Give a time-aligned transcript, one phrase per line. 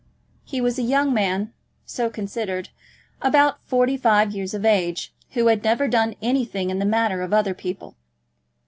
[0.43, 1.53] He was a young man,
[1.85, 2.69] so considered,
[3.21, 7.33] about forty five years of age, who had never done anything in the manner of
[7.33, 7.95] other people.